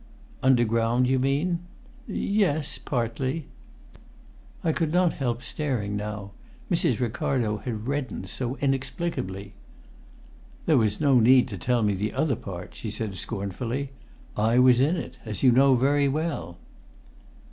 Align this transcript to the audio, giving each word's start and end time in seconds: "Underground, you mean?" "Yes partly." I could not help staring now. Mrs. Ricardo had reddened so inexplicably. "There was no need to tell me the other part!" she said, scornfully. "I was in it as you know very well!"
"Underground, 0.41 1.05
you 1.07 1.19
mean?" 1.19 1.59
"Yes 2.07 2.79
partly." 2.79 3.45
I 4.63 4.71
could 4.71 4.91
not 4.91 5.13
help 5.13 5.43
staring 5.43 5.95
now. 5.95 6.31
Mrs. 6.71 6.99
Ricardo 6.99 7.57
had 7.57 7.87
reddened 7.87 8.27
so 8.27 8.55
inexplicably. 8.57 9.53
"There 10.65 10.79
was 10.79 10.99
no 10.99 11.19
need 11.19 11.47
to 11.49 11.57
tell 11.59 11.83
me 11.83 11.93
the 11.93 12.13
other 12.13 12.35
part!" 12.35 12.73
she 12.73 12.89
said, 12.89 13.13
scornfully. 13.15 13.91
"I 14.35 14.57
was 14.57 14.81
in 14.81 14.95
it 14.95 15.19
as 15.23 15.43
you 15.43 15.51
know 15.51 15.75
very 15.75 16.07
well!" 16.07 16.57